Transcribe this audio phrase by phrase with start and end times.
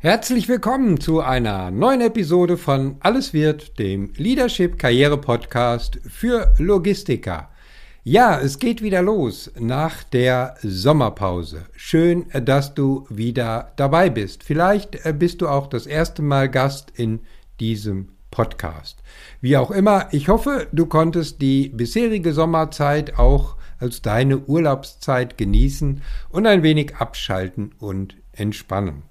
[0.00, 7.48] Herzlich willkommen zu einer neuen Episode von Alles wird, dem Leadership Karriere Podcast für Logistiker.
[8.04, 11.66] Ja, es geht wieder los nach der Sommerpause.
[11.74, 14.44] Schön, dass du wieder dabei bist.
[14.44, 17.18] Vielleicht äh, bist du auch das erste Mal Gast in
[17.58, 19.02] diesem Podcast.
[19.40, 26.02] Wie auch immer, ich hoffe, du konntest die bisherige Sommerzeit auch als deine Urlaubszeit genießen
[26.28, 29.02] und ein wenig abschalten und entspannen.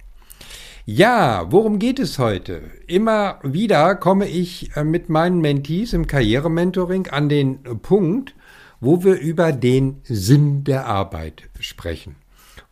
[0.89, 2.61] Ja, worum geht es heute?
[2.87, 8.36] Immer wieder komme ich äh, mit meinen Mentees im Karrierementoring an den Punkt,
[8.79, 12.15] wo wir über den Sinn der Arbeit sprechen.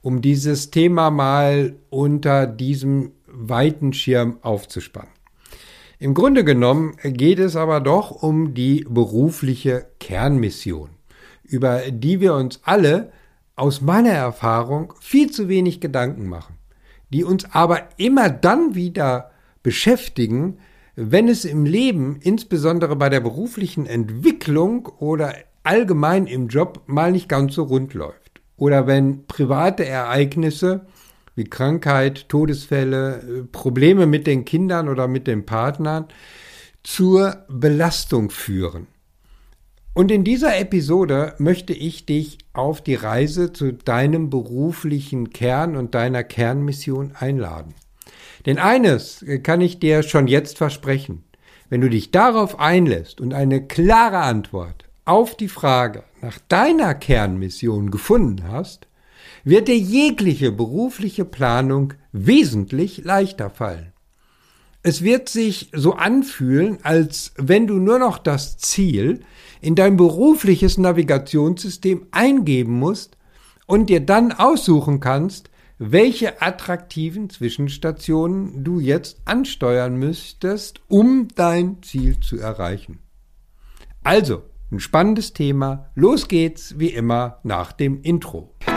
[0.02, 5.12] Um dieses Thema mal unter diesem weiten Schirm aufzuspannen.
[6.00, 10.92] Im Grunde genommen geht es aber doch um die berufliche Kernmission,
[11.44, 13.12] über die wir uns alle
[13.58, 16.56] aus meiner Erfahrung viel zu wenig Gedanken machen
[17.10, 19.32] die uns aber immer dann wieder
[19.64, 20.58] beschäftigen,
[20.96, 27.28] wenn es im Leben, insbesondere bei der beruflichen Entwicklung oder allgemein im Job, mal nicht
[27.28, 28.42] ganz so rund läuft.
[28.58, 30.86] Oder wenn private Ereignisse
[31.36, 36.06] wie Krankheit, Todesfälle, Probleme mit den Kindern oder mit den Partnern
[36.84, 38.88] zur Belastung führen.
[39.96, 45.96] Und in dieser Episode möchte ich dich auf die Reise zu deinem beruflichen Kern und
[45.96, 47.74] deiner Kernmission einladen.
[48.46, 51.24] Denn eines kann ich dir schon jetzt versprechen.
[51.70, 57.90] Wenn du dich darauf einlässt und eine klare Antwort auf die Frage nach deiner Kernmission
[57.90, 58.88] gefunden hast,
[59.46, 63.95] wird dir jegliche berufliche Planung wesentlich leichter fallen.
[64.88, 69.22] Es wird sich so anfühlen, als wenn du nur noch das Ziel
[69.60, 73.18] in dein berufliches Navigationssystem eingeben musst
[73.66, 82.20] und dir dann aussuchen kannst, welche attraktiven Zwischenstationen du jetzt ansteuern müsstest, um dein Ziel
[82.20, 83.00] zu erreichen.
[84.04, 85.90] Also, ein spannendes Thema.
[85.96, 88.54] Los geht's wie immer nach dem Intro.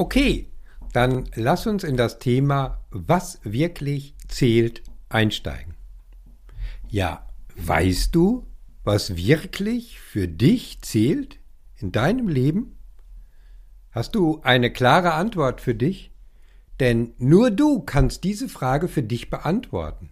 [0.00, 0.46] Okay,
[0.94, 5.74] dann lass uns in das Thema, was wirklich zählt, einsteigen.
[6.88, 8.46] Ja, weißt du,
[8.82, 11.38] was wirklich für dich zählt
[11.76, 12.78] in deinem Leben?
[13.90, 16.10] Hast du eine klare Antwort für dich?
[16.80, 20.08] Denn nur du kannst diese Frage für dich beantworten.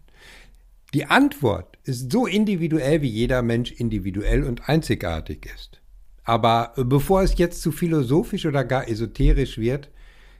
[0.92, 5.80] Die Antwort ist so individuell, wie jeder Mensch individuell und einzigartig ist.
[6.28, 9.88] Aber bevor es jetzt zu philosophisch oder gar esoterisch wird,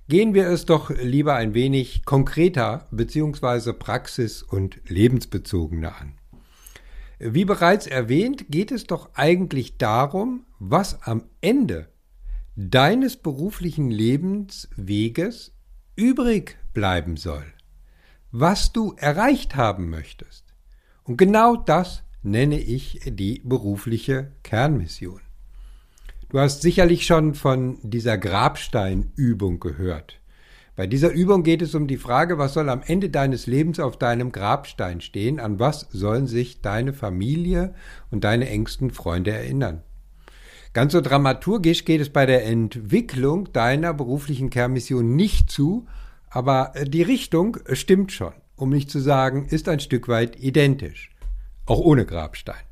[0.07, 3.73] gehen wir es doch lieber ein wenig konkreter bzw.
[3.73, 6.13] praxis- und lebensbezogener an.
[7.19, 11.89] Wie bereits erwähnt, geht es doch eigentlich darum, was am Ende
[12.55, 15.55] deines beruflichen Lebensweges
[15.97, 17.47] übrig bleiben soll,
[18.31, 20.45] was du erreicht haben möchtest.
[21.05, 25.23] Und genau das nenne ich die berufliche Kernmission.
[26.31, 30.21] Du hast sicherlich schon von dieser Grabsteinübung gehört.
[30.77, 33.97] Bei dieser Übung geht es um die Frage, was soll am Ende deines Lebens auf
[33.97, 37.75] deinem Grabstein stehen, an was sollen sich deine Familie
[38.11, 39.83] und deine engsten Freunde erinnern.
[40.75, 45.87] Ganz so dramaturgisch geht es bei der Entwicklung deiner beruflichen Kernmission nicht zu,
[46.29, 51.11] aber die Richtung stimmt schon, um nicht zu sagen, ist ein Stück weit identisch,
[51.65, 52.68] auch ohne Grabstein.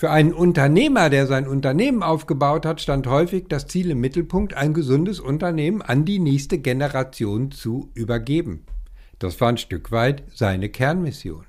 [0.00, 4.72] Für einen Unternehmer, der sein Unternehmen aufgebaut hat, stand häufig das Ziel im Mittelpunkt, ein
[4.72, 8.64] gesundes Unternehmen an die nächste Generation zu übergeben.
[9.18, 11.46] Das war ein Stück weit seine Kernmission.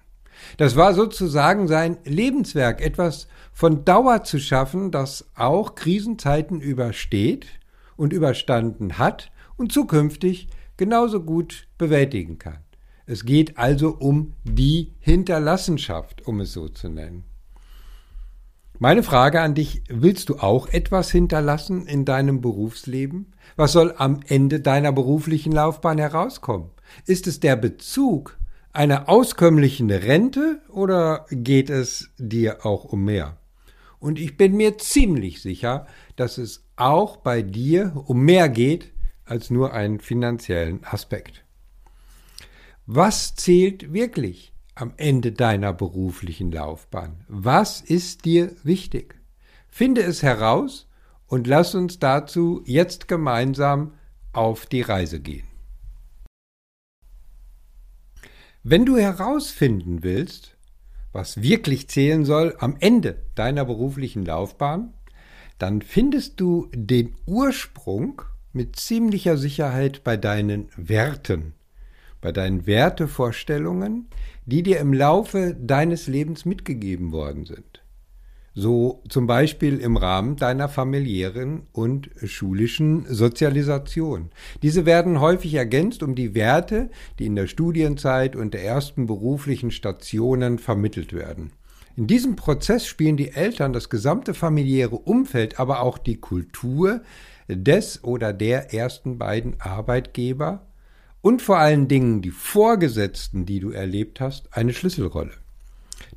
[0.58, 7.46] Das war sozusagen sein Lebenswerk, etwas von Dauer zu schaffen, das auch Krisenzeiten übersteht
[7.98, 12.64] und überstanden hat und zukünftig genauso gut bewältigen kann.
[13.06, 17.29] Es geht also um die Hinterlassenschaft, um es so zu nennen.
[18.82, 23.34] Meine Frage an dich, willst du auch etwas hinterlassen in deinem Berufsleben?
[23.58, 26.70] Was soll am Ende deiner beruflichen Laufbahn herauskommen?
[27.06, 28.38] Ist es der Bezug
[28.72, 33.36] einer auskömmlichen Rente oder geht es dir auch um mehr?
[34.00, 35.86] Und ich bin mir ziemlich sicher,
[36.16, 38.94] dass es auch bei dir um mehr geht
[39.26, 41.44] als nur einen finanziellen Aspekt.
[42.86, 47.26] Was zählt wirklich am Ende deiner beruflichen Laufbahn?
[47.28, 49.16] Was ist dir wichtig?
[49.68, 50.88] Finde es heraus
[51.28, 53.94] und lass uns dazu jetzt gemeinsam
[54.34, 55.48] auf die Reise gehen.
[58.64, 60.58] Wenn du herausfinden willst,
[61.12, 64.94] was wirklich zählen soll am Ende deiner beruflichen Laufbahn,
[65.58, 68.22] dann findest du den Ursprung
[68.54, 71.54] mit ziemlicher Sicherheit bei deinen Werten,
[72.22, 74.08] bei deinen Wertevorstellungen,
[74.46, 77.82] die dir im Laufe deines Lebens mitgegeben worden sind
[78.60, 84.32] so zum Beispiel im Rahmen deiner familiären und schulischen Sozialisation.
[84.62, 86.90] Diese werden häufig ergänzt um die Werte,
[87.20, 91.52] die in der Studienzeit und der ersten beruflichen Stationen vermittelt werden.
[91.96, 97.02] In diesem Prozess spielen die Eltern, das gesamte familiäre Umfeld, aber auch die Kultur
[97.48, 100.69] des oder der ersten beiden Arbeitgeber
[101.22, 105.34] und vor allen Dingen die Vorgesetzten, die du erlebt hast, eine Schlüsselrolle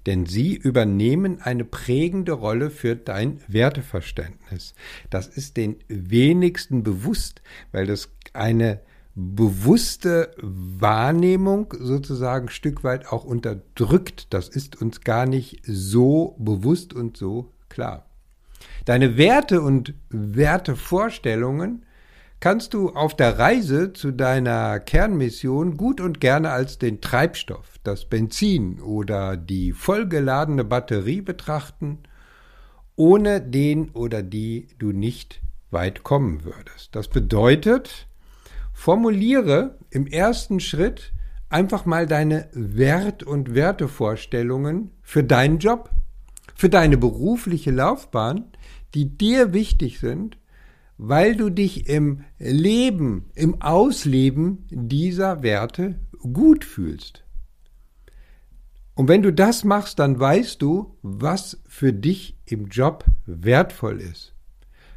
[0.07, 4.75] denn sie übernehmen eine prägende Rolle für dein Werteverständnis.
[5.11, 8.81] Das ist den wenigsten bewusst, weil das eine
[9.15, 14.29] bewusste Wahrnehmung sozusagen Stück weit auch unterdrückt.
[14.31, 18.07] Das ist uns gar nicht so bewusst und so klar.
[18.85, 21.85] Deine Werte und Wertevorstellungen
[22.43, 28.07] kannst du auf der Reise zu deiner Kernmission gut und gerne als den Treibstoff, das
[28.07, 32.01] Benzin oder die vollgeladene Batterie betrachten,
[32.97, 35.41] ohne den oder die du nicht
[35.71, 36.97] weit kommen würdest.
[36.97, 38.09] Das bedeutet,
[38.73, 41.13] formuliere im ersten Schritt
[41.49, 45.91] einfach mal deine Wert- und Wertevorstellungen für deinen Job,
[46.57, 48.47] für deine berufliche Laufbahn,
[48.95, 50.42] die dir wichtig sind
[50.99, 55.99] weil du dich im Leben, im Ausleben dieser Werte
[56.33, 57.25] gut fühlst.
[58.95, 64.35] Und wenn du das machst, dann weißt du, was für dich im Job wertvoll ist,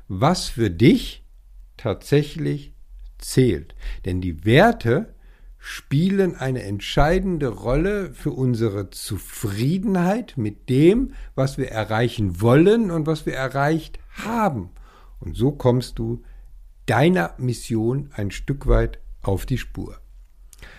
[0.07, 1.25] was für dich
[1.77, 2.73] tatsächlich
[3.17, 3.73] zählt.
[4.03, 5.15] Denn die Werte
[5.57, 13.25] spielen eine entscheidende Rolle für unsere Zufriedenheit mit dem, was wir erreichen wollen und was
[13.25, 14.69] wir erreicht haben.
[15.25, 16.23] Und so kommst du
[16.85, 19.97] deiner Mission ein Stück weit auf die Spur.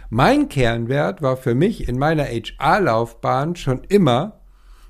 [0.08, 4.40] Mein Kernwert war für mich in meiner HR-Laufbahn schon immer,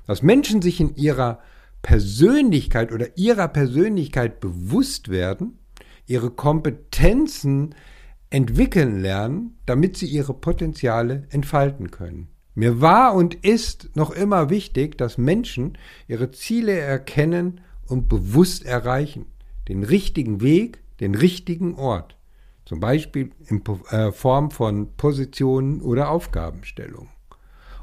[0.05, 1.39] dass Menschen sich in ihrer
[1.81, 5.57] Persönlichkeit oder ihrer Persönlichkeit bewusst werden,
[6.05, 7.75] ihre Kompetenzen
[8.29, 12.29] entwickeln lernen, damit sie ihre Potenziale entfalten können.
[12.55, 15.77] Mir war und ist noch immer wichtig, dass Menschen
[16.07, 19.25] ihre Ziele erkennen und bewusst erreichen
[19.67, 22.17] den richtigen Weg, den richtigen Ort,
[22.65, 27.09] zum Beispiel in äh, Form von Positionen oder Aufgabenstellungen,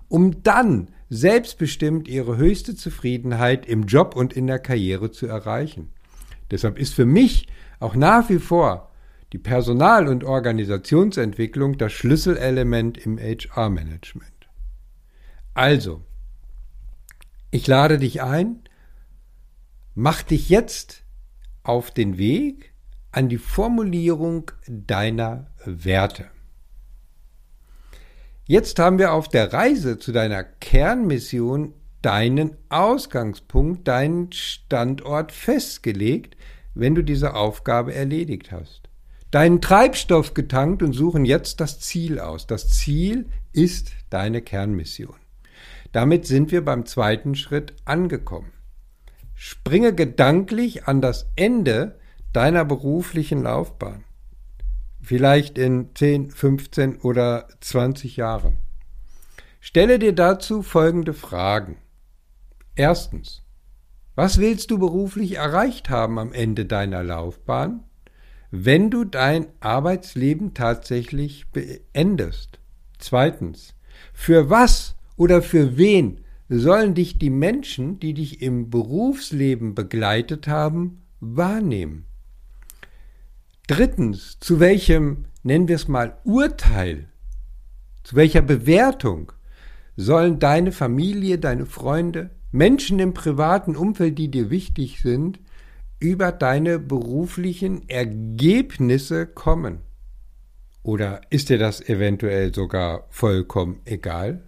[0.08, 5.90] um dann selbstbestimmt ihre höchste Zufriedenheit im Job und in der Karriere zu erreichen.
[6.50, 7.48] Deshalb ist für mich
[7.80, 8.90] auch nach wie vor
[9.32, 14.30] die Personal- und Organisationsentwicklung das Schlüsselelement im HR-Management.
[15.54, 16.02] Also,
[17.50, 18.60] ich lade dich ein,
[19.94, 21.03] mach dich jetzt
[21.64, 22.72] auf den Weg
[23.10, 26.26] an die Formulierung deiner Werte.
[28.46, 36.36] Jetzt haben wir auf der Reise zu deiner Kernmission deinen Ausgangspunkt, deinen Standort festgelegt,
[36.74, 38.82] wenn du diese Aufgabe erledigt hast.
[39.30, 42.46] Deinen Treibstoff getankt und suchen jetzt das Ziel aus.
[42.46, 45.16] Das Ziel ist deine Kernmission.
[45.92, 48.53] Damit sind wir beim zweiten Schritt angekommen.
[49.34, 51.98] Springe gedanklich an das Ende
[52.32, 54.04] deiner beruflichen Laufbahn.
[55.00, 58.58] Vielleicht in 10, 15 oder 20 Jahren.
[59.60, 61.78] Stelle dir dazu folgende Fragen.
[62.74, 63.42] Erstens,
[64.14, 67.84] was willst du beruflich erreicht haben am Ende deiner Laufbahn,
[68.50, 72.60] wenn du dein Arbeitsleben tatsächlich beendest?
[72.98, 73.74] Zweitens,
[74.12, 81.02] für was oder für wen sollen dich die Menschen, die dich im Berufsleben begleitet haben,
[81.20, 82.06] wahrnehmen.
[83.66, 87.08] Drittens, zu welchem, nennen wir es mal, Urteil,
[88.02, 89.32] zu welcher Bewertung
[89.96, 95.40] sollen deine Familie, deine Freunde, Menschen im privaten Umfeld, die dir wichtig sind,
[95.98, 99.78] über deine beruflichen Ergebnisse kommen?
[100.82, 104.42] Oder ist dir das eventuell sogar vollkommen egal?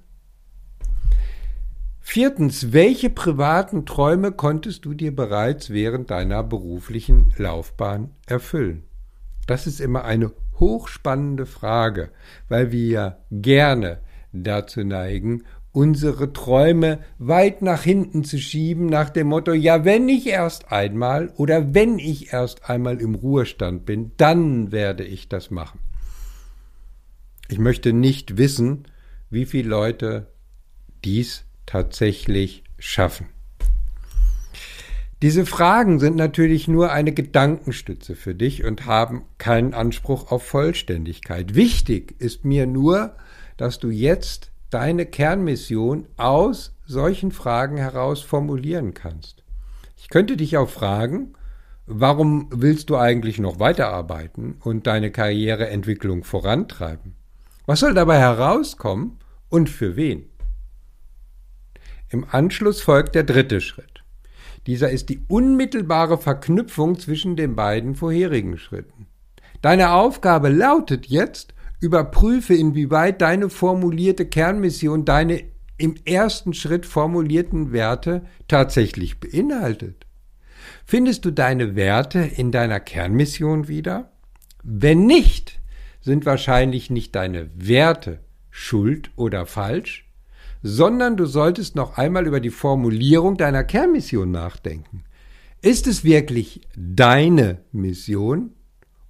[2.08, 8.84] Viertens, welche privaten Träume konntest du dir bereits während deiner beruflichen Laufbahn erfüllen?
[9.48, 12.10] Das ist immer eine hochspannende Frage,
[12.48, 13.98] weil wir gerne
[14.32, 20.28] dazu neigen, unsere Träume weit nach hinten zu schieben, nach dem Motto, ja, wenn ich
[20.28, 25.80] erst einmal oder wenn ich erst einmal im Ruhestand bin, dann werde ich das machen.
[27.48, 28.84] Ich möchte nicht wissen,
[29.28, 30.28] wie viele Leute
[31.04, 33.28] dies tatsächlich schaffen.
[35.22, 41.54] Diese Fragen sind natürlich nur eine Gedankenstütze für dich und haben keinen Anspruch auf Vollständigkeit.
[41.54, 43.16] Wichtig ist mir nur,
[43.56, 49.42] dass du jetzt deine Kernmission aus solchen Fragen heraus formulieren kannst.
[49.96, 51.32] Ich könnte dich auch fragen,
[51.86, 57.14] warum willst du eigentlich noch weiterarbeiten und deine Karriereentwicklung vorantreiben?
[57.64, 59.18] Was soll dabei herauskommen
[59.48, 60.26] und für wen?
[62.08, 64.02] Im Anschluss folgt der dritte Schritt.
[64.66, 69.06] Dieser ist die unmittelbare Verknüpfung zwischen den beiden vorherigen Schritten.
[69.62, 75.44] Deine Aufgabe lautet jetzt, Überprüfe, inwieweit deine formulierte Kernmission deine
[75.78, 80.06] im ersten Schritt formulierten Werte tatsächlich beinhaltet.
[80.84, 84.12] Findest du deine Werte in deiner Kernmission wieder?
[84.62, 85.60] Wenn nicht,
[86.00, 88.20] sind wahrscheinlich nicht deine Werte
[88.50, 90.05] schuld oder falsch,
[90.66, 95.04] sondern du solltest noch einmal über die Formulierung deiner Kernmission nachdenken.
[95.62, 98.50] Ist es wirklich deine Mission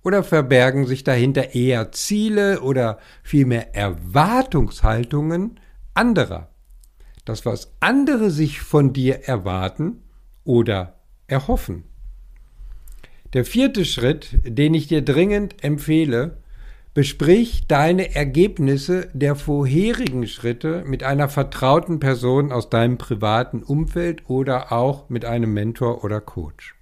[0.02, 5.58] oder verbergen sich dahinter eher Ziele oder vielmehr Erwartungshaltungen
[5.94, 6.50] anderer?
[7.25, 10.02] Das, was andere sich von dir erwarten
[10.44, 11.84] oder erhoffen.
[13.32, 16.36] Der vierte Schritt, den ich dir dringend empfehle,
[16.96, 24.72] besprich deine Ergebnisse der vorherigen Schritte mit einer vertrauten Person aus deinem privaten Umfeld oder
[24.72, 26.74] auch mit einem Mentor oder Coach.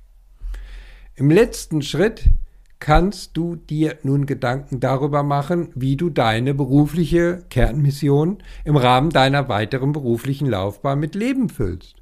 [1.16, 2.30] Im letzten Schritt
[2.78, 9.48] kannst du dir nun Gedanken darüber machen, wie du deine berufliche Kernmission im Rahmen deiner
[9.48, 11.96] weiteren beruflichen Laufbahn mit Leben füllst.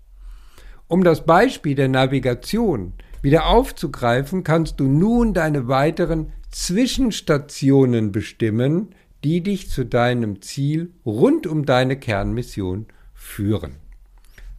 [0.86, 2.92] Um das Beispiel der Navigation
[3.22, 8.94] wieder aufzugreifen, kannst du nun deine weiteren Zwischenstationen bestimmen,
[9.24, 13.76] die dich zu deinem Ziel rund um deine Kernmission führen.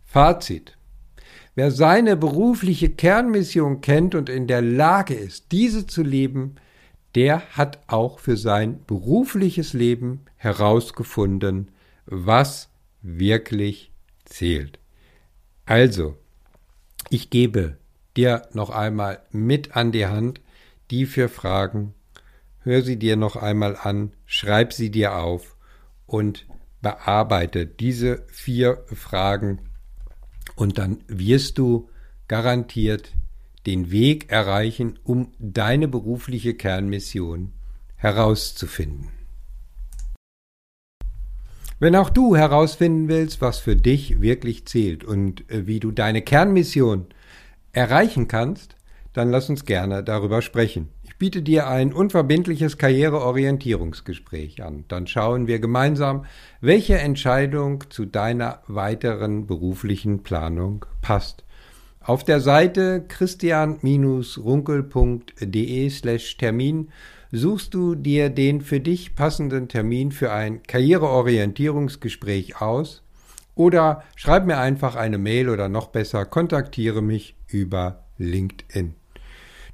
[0.04, 0.78] Fazit.
[1.56, 6.56] Wer seine berufliche Kernmission kennt und in der Lage ist, diese zu leben,
[7.14, 11.70] der hat auch für sein berufliches Leben herausgefunden,
[12.08, 12.70] was
[13.04, 13.92] wirklich
[14.26, 14.80] zählt.
[15.66, 16.18] Also,
[17.10, 17.78] ich gebe
[18.18, 20.42] dir noch einmal mit an die Hand
[20.92, 21.94] die vier Fragen,
[22.62, 25.56] hör sie dir noch einmal an, schreib sie dir auf
[26.06, 26.46] und
[26.82, 29.60] bearbeite diese vier Fragen
[30.56, 31.90] und dann wirst du
[32.28, 33.14] garantiert
[33.66, 37.54] den Weg erreichen, um deine berufliche Kernmission
[37.96, 39.10] herauszufinden.
[41.80, 46.22] Wenn auch du herausfinden willst, was für dich wirklich zählt und äh, wie du deine
[46.22, 47.08] Kernmission
[47.72, 48.76] erreichen kannst,
[49.14, 50.90] dann lass uns gerne darüber sprechen.
[51.04, 54.84] Ich biete dir ein unverbindliches Karriereorientierungsgespräch an.
[54.88, 56.26] Dann schauen wir gemeinsam,
[56.60, 61.46] welche Entscheidung zu deiner weiteren beruflichen Planung passt.
[62.02, 66.90] Auf der Seite christian-runkel.de slash Termin
[67.32, 73.04] suchst du dir den für dich passenden Termin für ein Karriereorientierungsgespräch aus
[73.56, 78.96] oder schreib mir einfach eine Mail oder noch besser kontaktiere mich über LinkedIn.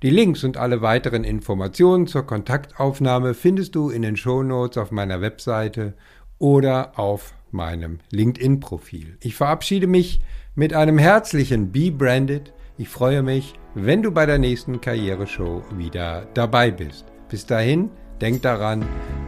[0.02, 5.20] Die Links und alle weiteren Informationen zur Kontaktaufnahme findest du in den Shownotes auf meiner
[5.20, 5.94] Webseite
[6.38, 9.18] oder auf meinem LinkedIn-Profil.
[9.20, 10.22] Ich verabschiede mich
[10.56, 12.54] mit einem herzlichen Be Branded.
[12.78, 17.06] Ich freue mich, wenn du bei der nächsten Karriereshow wieder dabei bist.
[17.28, 17.90] Bis dahin,
[18.22, 18.86] denk daran,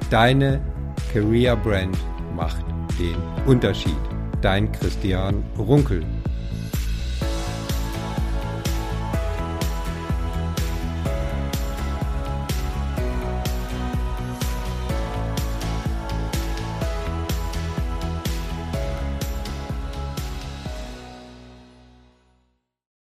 [0.09, 0.61] deine
[1.11, 1.97] Career Brand
[2.33, 2.65] macht
[2.97, 3.99] den Unterschied.
[4.41, 6.05] Dein Christian Runkel.